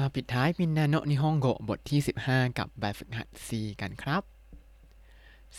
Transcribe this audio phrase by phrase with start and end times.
[0.00, 3.48] มาปิดท้ายมินนาโนนิฮงโกบทที่ 15 กับแบบฝึกหัด C
[3.80, 4.22] กันครับ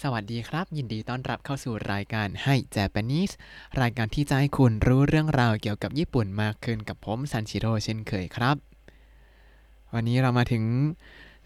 [0.01, 3.33] สวัสดีครับ ยินดีต้อนรับเข้าสู่รายการให้ Japanese
[3.81, 8.55] รายการที่จะให้คุณรู้เรื่องราวเกี่ยวกับญี่ปุ่นมากขึ้นกับผมซันชิโร่เช่นเคยครับ
[9.93, 10.63] วันนี้เรามาถึง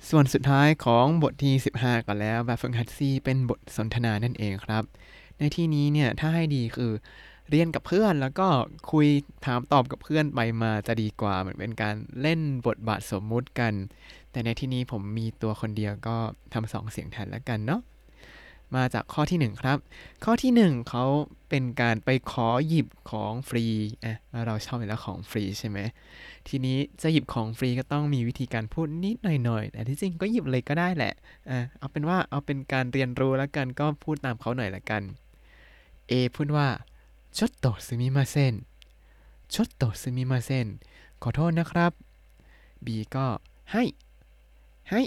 [0.09, 4.83] ส่วนสุดท้ายของบทที่ 15 กันแล้ว แบบฝึกหัด C เป็นบทสนทนานั่นเองครับ
[5.37, 6.93] ในที่นี้เนี่ยถ้าให้ดีคือ
[7.50, 8.47] เรียนกับเพื่อนแล้วก็
[8.91, 9.07] คุย
[9.45, 13.73] ถามตอบกับเพื่อนไปมาจะดีกว่า เหมือนเป็นการเล่นบทบาทสมมุติกัน
[14.32, 16.15] แต่ในที่นี้ผมมีตัวคนเดียวก็
[16.54, 17.82] ทำสองเสียงแทนแล้วกันเนาะ
[18.75, 19.78] มาจากข้อที่ 1 ครับ
[20.23, 21.06] ข้อที่ 1เขา
[21.50, 23.65] เป็นการไปขอหยิบของฟรี
[24.04, 25.79] อะเราชอบอยู่แล้วของฟรีใช่ไหม
[26.47, 31.14] ทีนี้จะหยิบของฟรีก็ต้องมีวิธีการพูดนิดหน่อยๆแต่ที่จริงก็หยิบเลยก็ได้แหละ
[31.50, 35.02] อะเอาเป็นว่าเอาเป็นการเรียนรู้แล้วกันก็พูดตามเขาหน่อยละกัน
[36.11, 36.67] A พูดว่า
[37.33, 38.66] ちょっとすみません
[39.48, 40.80] ちょっとすみません
[41.22, 41.92] ขอโทษนะครับ
[42.84, 43.27] B ก็
[43.72, 43.83] ให้
[44.91, 45.00] ให้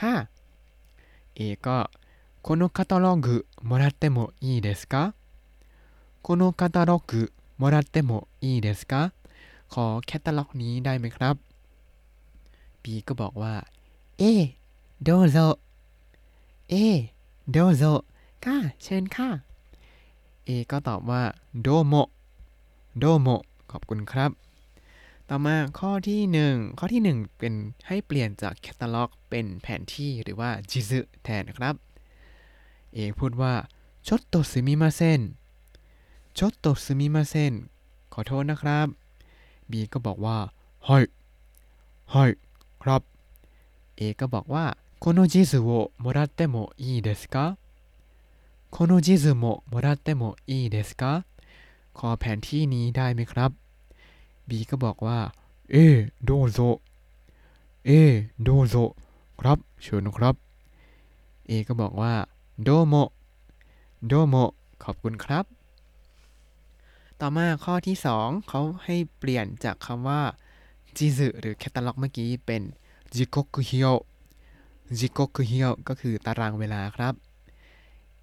[0.00, 0.14] ค่ะ
[1.36, 1.90] A ก็
[2.42, 5.14] このカタログもらってもいいですか
[6.22, 9.12] このカタログもらってもいいですか
[9.72, 11.36] ขอแคตตาล็อกนี้ได้ไหมครับ
[12.82, 13.54] B ก็บอกว่า
[14.18, 14.22] เอ
[15.02, 15.36] โดโซ
[16.70, 16.74] เอ
[17.52, 17.82] โดโซ
[18.44, 19.28] ค่ะ เชิญค่ะ
[20.48, 21.22] A ก็ตอบว่า
[21.62, 21.94] โดโม
[22.98, 23.28] โดโม
[23.70, 24.30] ขอบคุณครับ
[25.28, 27.54] ต่อมาข้อที่ 1 ข้อที่ 1 เป็น
[27.86, 31.74] ให้เปลี่ยนจากแคตตาล็อกเป็นแผนที่หรือว่าจิซึแทนครับ
[32.96, 33.54] A พูดว่า
[34.06, 35.20] ちょっとすみません
[36.38, 37.52] ちょっとすみません
[38.12, 38.86] ขอโทษนะครับ
[39.70, 40.38] B ก็บอกว่า
[40.86, 41.04] はい
[42.12, 42.30] はい
[42.82, 43.02] ครับ
[43.98, 44.64] A ก็บอกว่า
[45.02, 47.58] この地図をもらってもいいですか
[48.74, 51.24] この地図ももらってもいいですか
[51.98, 53.50] ขอแผนที่นี้ได้ไหมครับ
[54.48, 55.18] B ก็บอกว่า
[55.70, 55.76] เอ
[56.24, 56.58] โดโซ
[57.86, 57.90] เอ
[58.42, 58.74] โดโซ
[59.40, 60.34] ครับเชิญครับ
[61.48, 62.14] A ก็บอกว่า
[62.62, 62.94] โดโม
[64.06, 64.34] โดโม
[64.82, 65.44] ขอบคุณครับ
[67.20, 70.22] ต่อมาข้อที่ 2 เขาให้เปลี่ยนจากคำว่า
[70.96, 72.62] จิซึหรือแคตตาล็อกเมื่อกี้เป็น
[73.14, 73.86] จิโกคุฮิโอ
[74.98, 77.14] จิโกคุฮิโอก็คือตารางเวลาครับ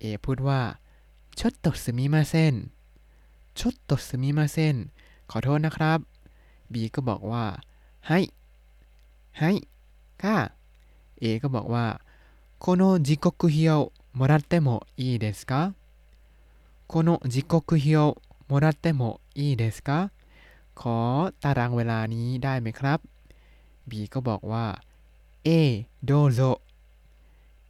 [0.01, 0.61] A พูดว่า
[1.39, 2.71] ちょっとすみません
[3.53, 4.91] ちょっとすみません
[5.31, 5.99] ขอโทษนะครับ
[6.73, 7.45] B ก็บอกว่า
[8.07, 8.19] ให้
[9.39, 9.51] ให้
[10.21, 10.37] ค่ะ
[11.21, 11.85] A ก็บอกว่า
[12.63, 15.73] この時刻表もらってもいいですか
[16.87, 18.19] この時刻表
[18.49, 20.11] もらってもいいですか
[20.75, 22.99] ขอตารางเวลานี้ได้ไหมครับ
[23.89, 24.65] B ก็บอกว่า
[25.47, 25.49] A
[26.03, 26.61] どうぞ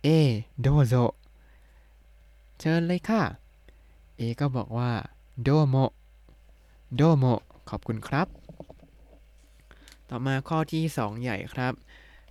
[0.04, 1.16] A どうぞ
[2.60, 3.24] เชิญเลยค่ะ
[4.20, 4.92] A ก็บอกว่า
[5.44, 5.76] โดโม
[6.96, 7.26] โดโม
[7.70, 8.28] ขอบคุณครับ
[10.10, 11.74] ต่อมาข้อที่ 2 ใหญ่ครับ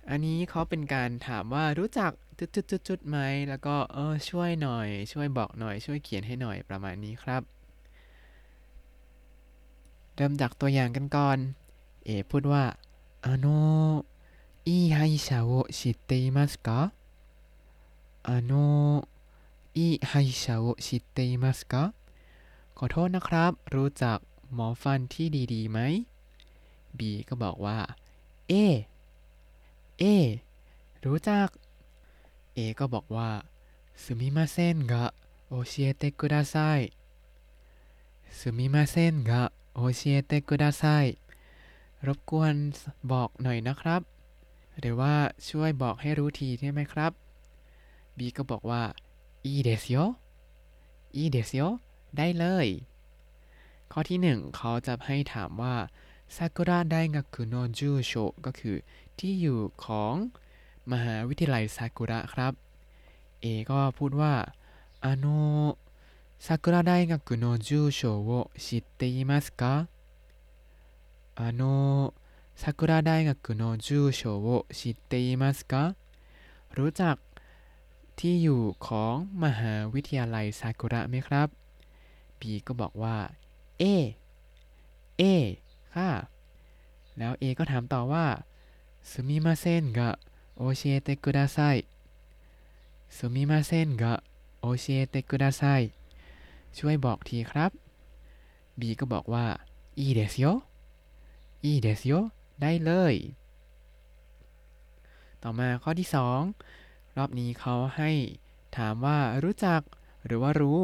[0.09, 2.11] อันนี้เขาเป็นการถามว่ารู้จัก
[2.55, 3.17] จุดๆๆไหม
[3.49, 7.41] แล้วก็เออช่วยหน่อย ช่วยบอกหน่อย ช่วยเขียนให้หน่อยประมาณนี้ครับ
[10.15, 11.37] เริ่มจากตัวอย่างกันก่อน
[12.07, 12.63] A พูดว่า
[13.25, 13.45] あの
[14.65, 16.93] いい歯医者を知っていますか
[18.23, 19.07] あの
[19.75, 21.93] いい歯医者を知っていますか
[22.77, 24.17] ขอโทษนะครับ รู้จัก
[24.53, 25.79] หมอฟันที่ดีๆไหม
[26.97, 27.79] B ก็บอกว่า
[28.49, 28.53] เอ
[29.99, 30.03] เอ
[31.05, 31.47] รู้จัก
[32.57, 33.29] A ก็บอกว่า
[34.03, 34.93] すみませんが
[35.49, 36.81] 教えてください
[38.37, 41.17] すみませんが教えてください
[42.07, 42.55] รบกวน
[43.11, 44.01] บอกหน่อยนะครับ
[44.79, 45.13] หรือว่า
[45.49, 47.11] ช่วยบอกให้รู้ทีได้ไหมครับ
[48.17, 48.83] B ก็บอกว่า
[49.54, 50.00] อีเดซิโอ
[51.16, 52.68] อีเดซิโได้เลย
[53.92, 55.76] ข้อที่หนึ่งเขาจะให้ถามว่า
[56.36, 58.12] ซากุระไดงักุโนจูโช
[58.44, 58.76] ก็คือ
[59.18, 60.14] ที่อยู่ของ
[60.92, 62.52] มหาวิทยาลัยซากุระครับ
[63.40, 64.34] เอก็พูดว่า
[65.04, 65.26] あの
[66.38, 69.88] サクラ大学の住所を知っていますか
[71.34, 72.12] あの
[72.54, 75.94] サクラ大学の住所を知っていますか
[76.74, 77.18] รู้จัก
[78.19, 81.47] ที่อยู่ของมหาวิทยาลัยซากุระไหมครับ
[82.39, 83.17] B ก็บอกว่า
[83.79, 83.83] เอ
[85.17, 85.23] เอ
[85.95, 86.11] ค่ะ
[87.17, 88.25] แล้ว A ก็ถามต่อว่า
[89.09, 89.99] すみませんが
[90.57, 91.77] 教えてください
[93.15, 94.03] すみませんが
[94.61, 95.81] 教えてください
[96.77, 97.71] ช่วยบอกทีครับ
[98.79, 99.45] B ก็บอกว่า
[99.99, 100.63] いいですよ
[101.65, 102.31] いいですよ
[102.61, 103.15] ได้เลย
[105.43, 106.84] ต่อมาข้อที่ 2
[107.17, 108.11] รอบนี้เขาให้
[108.77, 109.81] ถามว่ารู้จัก
[110.25, 110.81] หรือว่ารู้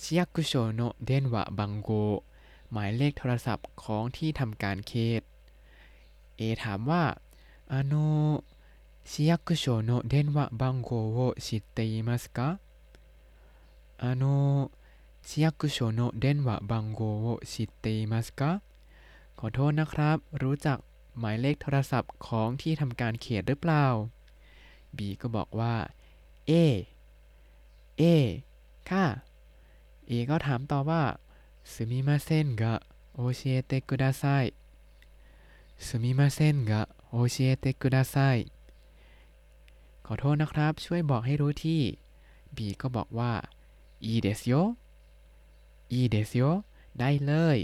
[0.00, 1.90] ชิยักุโชโนะเดนวะบังโก
[2.72, 5.22] หมายเลขโทรศัพท์ของที่ทำการเขต
[6.40, 7.04] A ถามว่า
[7.72, 8.42] あの
[9.04, 10.90] 市役所の電話番号
[11.26, 12.58] を知っていますか
[13.98, 14.70] あの
[15.22, 18.60] 市役所の電話番号を知っていますか
[19.36, 20.78] ขอโทษนะครับ รู้จัก
[21.18, 23.86] หมายเลขโทรศัพท์ของที่ทำการเขตหรือเปล่า
[24.96, 25.74] B ก็บอกว่า
[26.50, 26.52] A
[28.00, 28.04] A
[28.90, 29.06] ค่ะ
[30.10, 31.02] A ก็ถามต่อว่า
[31.72, 32.64] すみませんが
[33.16, 34.54] 教えてください
[35.86, 38.38] すみませんが教えてください
[40.06, 41.82] ขอโทษนะครับ ช่วยบอกให้รู้ที่
[42.56, 43.32] B ก็บอกว่า
[44.06, 44.76] いいですよ
[45.94, 46.64] いいですよ
[46.98, 47.58] ได้เลย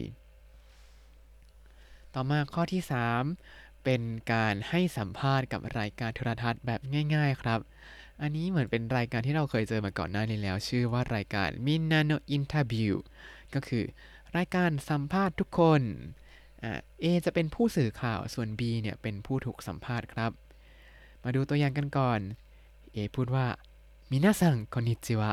[2.14, 4.01] ต่อมาข้อที่ 3 เป็น
[4.33, 6.79] การให้สัมภาษณ์กับรายการโทรทัศน์แบบ
[7.15, 7.59] ง่าย ๆ ครับ
[8.21, 12.93] อันนี้เหมือนเป็นรายการที่เราเคยเจอมาก่อนหน้านี้แล้ว ชื่อว่ารายการ Minano Interview
[13.53, 13.83] ก็คือ
[14.37, 15.81] รายการสัมภาษณ์ทุกคน
[16.99, 20.31] เอจะเป็นผู้สื่อข่าวส่วน B เนี่ยเป็นผู้ถูกสัมภาษณ์ครับ
[21.23, 22.19] มาดูตัวอย่างกันก่อน
[22.95, 23.47] A พูดว่า
[24.11, 25.31] มินาซังคอนนิจิวะ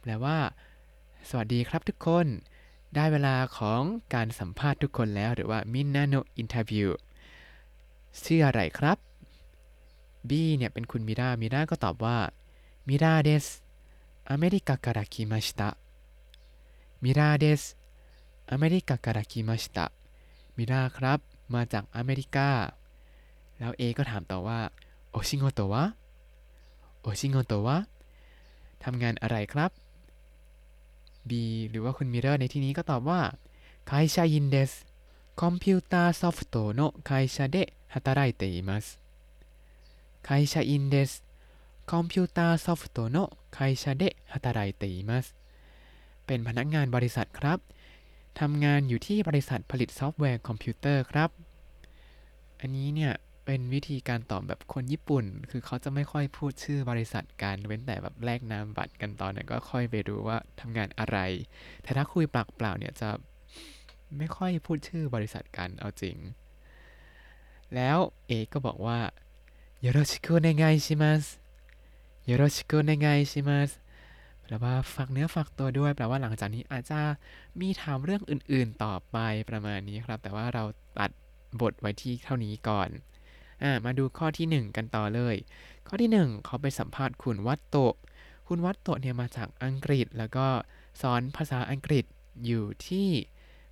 [0.02, 0.56] แปลว่า
[1.24, 2.42] สวัสดีครับทุกคน
[2.94, 6.90] ได้เวลาของการสัมภาษณ์ทุกคนแล้ว หรือว่ามินนาโนอินเทอร์วิว
[8.24, 8.98] ชื่ออะไรครับ
[10.30, 12.18] B เนี่ยเป็นคุณมิรามิราก็ตอบว่า
[12.88, 13.46] มิราเดส
[14.32, 15.76] อเมริกาから来ました
[17.04, 17.76] มิราเดส
[18.52, 19.92] อเมริกาから来ました
[20.58, 21.20] มิราครับ
[21.54, 22.50] มาจากอเมริกา
[23.60, 24.72] แล้ว A ก็ถามต่อว่า
[25.11, 25.85] โอชิโงโตวะ
[27.01, 27.77] โอชิโงโตวะ
[28.85, 29.71] ทำงานอะไรครับ
[31.29, 31.31] B
[31.71, 33.21] หรือว่าคุณมิเรอร์ในที่นี้ก็ตอบว่า
[33.89, 34.73] 会社員です
[35.43, 37.57] コンピューターソフトの会社で
[37.93, 45.27] 働いています 会社員です コンピューターソフトの会社で働いています
[46.27, 47.59] เป็นพนักงานบริษัทครับ
[48.41, 51.31] ทำงานอยู่ที่บริษัทผลิตซอฟต์แวร์คอมพิวเตอร์ครับ
[52.61, 53.13] อันนี้เนี่ย
[53.53, 61.19] เป็นวิธีการตอบแบบคนญี่ปุ่น คือเขาจะไม่ค่อยพูดชื่อบริษัทกัน เว้นแต่แบบแลกนามบัตรกันตอนนั้นก็ค่อยไปดูว่าทำงานอะไร
[61.83, 63.09] แต่ถ้าคุยปากเปล่าเนี่ยจะ
[64.19, 66.17] ไม่ค่อยพูดชื่อบริษัทกัน เอาจริง
[67.75, 68.99] แล้วเอก็บอกว่า
[69.81, 71.25] โยโรชิคุเนไงชิมัส
[72.27, 73.71] โยโรชิคุเนไงชิมัส
[74.43, 77.01] แปลว่าฝากเนื้อฝากตัวด้วยแปลว่าหลังจากนี้อาจจะ
[77.61, 79.17] มีถามเรื่องอื่นๆต่อไป
[79.51, 80.65] ประมาณนี้ครับ แต่ว่าเรา
[80.99, 81.11] ตัด
[81.61, 85.37] บทไว้ที่เท่านี้ก่อน่ามาดูข้อที่ 1 กันต่อเลย
[85.87, 87.95] ข้อที่ 1 เขาไปสัมภาษณ์คุณวัตโตะ
[88.47, 90.47] คุณวัตโตะเนี่ยมาจากอังกฤษ แล้วก็
[91.01, 92.05] สอนภาษาอังกฤษ
[92.47, 93.09] อยู่ที่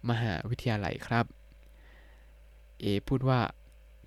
[0.09, 1.27] มหาวิทยาลัยครับ
[2.81, 3.41] เอพูดว่า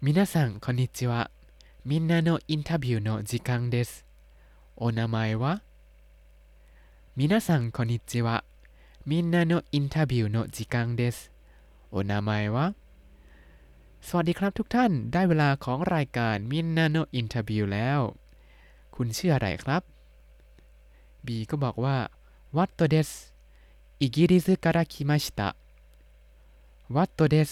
[0.03, 1.12] 皆さん、こんにちは。
[1.12, 3.74] みんなのインタビューの時間です。
[3.74, 8.19] お名前は 皆さん、こんにちは。
[8.19, 11.01] みんなのインタビューの時間です。
[11.01, 12.65] お名前は
[14.16, 18.00] วัสดีครับทุกท่าน ได้เวลาของรายการมินนาโนอินเทอร์วิวแล้ว
[18.94, 19.82] คุณชื่ออะไรครับ
[21.26, 21.96] B ก็บอกว่า
[22.56, 23.10] วัตโตเดส
[24.00, 25.40] อิกิริสから来ました
[26.96, 27.50] วัตโตเดส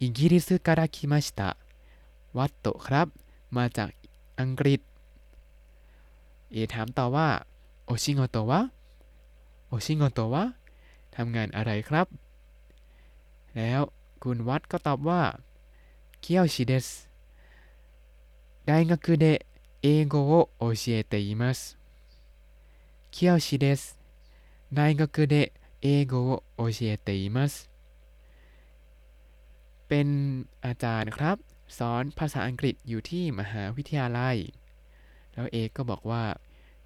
[0.00, 1.40] อิกิริสから来ました
[2.36, 3.08] วัตโตครับ
[3.56, 3.88] มาจาก
[4.40, 4.80] อังกฤษ
[6.52, 7.28] เอถามต่อว่า
[7.86, 8.60] โอชิโงโตวะ
[9.68, 10.44] โอชิโงโตวะ
[11.14, 12.06] ทำงานอะไรครับ
[13.56, 13.80] แล้ว
[14.22, 15.22] คุณวัดก็ตอบว่า
[16.24, 17.08] เคียวชิเดส
[18.66, 19.46] 大学で
[19.82, 21.78] 英語を教えています
[23.10, 23.98] เคียวชิเดส
[24.72, 27.70] 大学で英語を教えています
[29.88, 30.08] เป็น
[30.64, 31.36] อาจารย์ครับ
[31.78, 34.36] สอนภาษาอังกฤษอยู่ที่มหาวิทยาลัย
[35.32, 36.24] แล้วเอกก็บอกว่า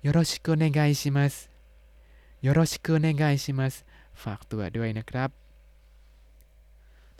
[0.05, 1.33] よろしくお願いします
[2.47, 3.75] よろしくお願いします
[4.23, 5.31] ฝากตัวด้วยนะครับ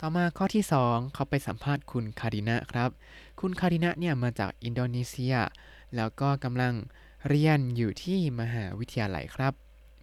[0.02, 2.90] ต่อมาข้อที่ 2 เขาไปสัมภาษณ์คุณคารินะครับ
[3.40, 5.34] คุณคารินะเนี่ยมาจากอินโดนีเซีย
[5.96, 6.74] แล้วก็กำลัง
[7.28, 9.52] เรียนอยู่ที่มหาวิทยาลัยครับ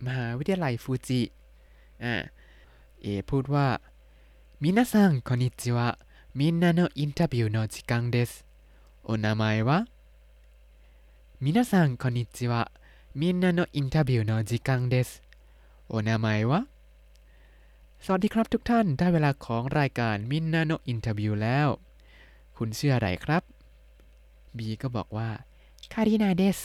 [0.05, 1.21] มหาวิทยาลัยฟูจิ
[2.03, 2.15] อ่า
[3.01, 3.67] เอพูดว่า
[4.63, 5.76] 皆さん、こんにちは。
[5.76, 9.06] みんなのインタビューの時間です。
[9.06, 12.51] お名前は 皆さん、こんにちは。
[12.51, 15.09] みんなのインタビューの時間です。
[15.89, 16.61] โอนามายว่า
[18.06, 21.68] สดีครับทุกท่าน ได้เวลาของรายการมินนาโนอินเทอร์วิวแล้ว
[22.56, 23.42] คุณชื่ออะไรครับ
[24.56, 25.30] B ก็บอกว่า
[25.92, 26.58] คารินาเดส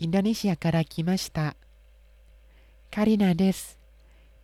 [0.00, 1.38] อินโดนีเซียから来ました
[2.94, 3.58] คารินาเดส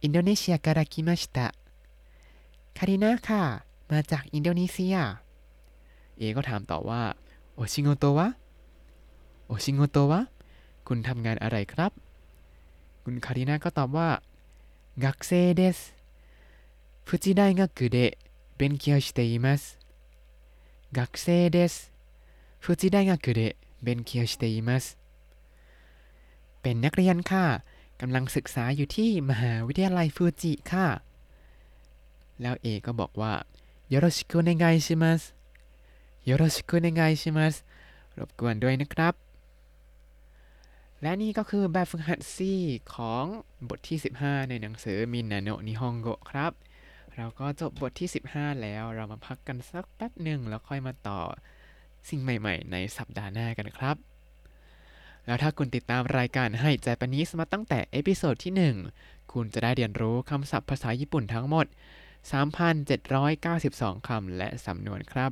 [0.02, 1.38] อินโดนีเซียから来ました
[2.78, 3.42] คารินาค่ะ
[3.90, 4.96] มาจากอินโดนีเซีย
[6.16, 7.02] เอก็ถามต่อว่า
[7.54, 8.28] โอชิโงโตวะ
[9.46, 10.20] โอ โอชิโงโตวะ
[10.88, 11.92] คุณทำงานอะไรครับ
[13.04, 14.08] คุณคารินาก็ตอบว่า
[15.02, 15.78] 学生です
[17.06, 18.18] 富士大学で
[18.58, 19.78] 勉強しています
[20.92, 21.92] 学生です
[22.60, 24.98] 富士大学で勉強しています
[26.62, 27.64] เป็นนักเรียนค่ะ
[28.00, 30.88] กำลังศึกษาอยู่ที่มหาวิทยาลัยฟูจิค่ะ
[32.42, 33.34] แล้วเอก็บอกว่า
[33.92, 35.20] よろしくお願いします
[36.28, 37.54] よろしくお願いします
[38.18, 39.14] รบกวนด้วยนะครับ
[41.02, 42.36] และนี่ก็คือแบบฝึกหัด C
[42.94, 43.24] ของ
[43.68, 46.52] บทที่ 15 ในหนังสือมินาโนะนิฮงโกะครับ
[47.17, 51.19] เราก็จบบทที่ 15 แล้วเรามาพักกันสักแป๊บหนึ่งแล้วค่อยมาต่อ
[52.09, 53.95] สิ่งใหม่ๆ ในสัปดาห์หน้ากันครับ
[55.25, 61.65] แล้วถ้าคุณติดตามรายการ Hi Japanese มาตั้งแต่ episode ที่ 1 คุณจะได้เรียนรู้คำศัพท์ภาษาญี่ปุ่นทั้งหมด
[62.47, 65.31] 3,792 คำและสำนวนครับ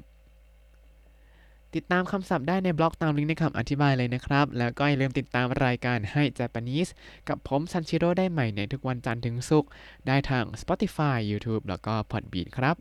[1.76, 6.92] ติดตามคำศัพท์ได้ในบล็อกตามลิงก์ในคำอธิบายเลยนะครับ แล้วก็อย่าลืมติดตามรายการให้ Japanese
[7.30, 9.70] กับผมซันชิโร่ได้ใหม่ในทุกวันจันทร์ถึงศุกร์
[10.08, 12.76] ได้ทาง Spotify YouTube แล้วก็ Podbean ครับ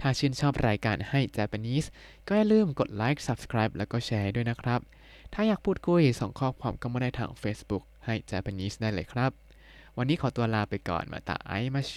[0.00, 1.86] ถ้าชื่นชอบรายการให้ Japanese
[2.26, 4.80] ก็อย่าลืมกดไลค์ Subscribe แล้วก็แชร์ด้วยนะครับ
[5.34, 9.30] ถ้าอยากพูดคุยส่งข้อความก็มาได้ทาง Facebook Hi Japanese ได้เลยครับ
[9.96, 11.96] วันนี้ขอตัวลาไปก่อนมาตาไอมาโช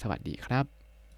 [0.00, 0.73] สวัสดีครับ